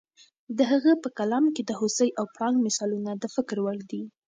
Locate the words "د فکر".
3.17-3.57